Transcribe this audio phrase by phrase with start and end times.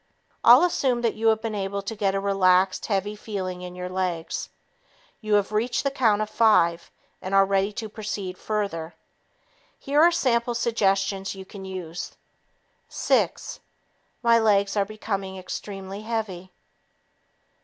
[0.43, 3.87] I'll assume that you have been able to get a relaxed, heavy feeling in your
[3.87, 4.49] legs.
[5.19, 6.89] You have reached the count of five
[7.21, 8.95] and are ready to proceed further.
[9.77, 12.17] Here are sample suggestions you can use:
[12.89, 13.59] "Six...
[14.23, 16.51] My legs are becoming extremely heavy.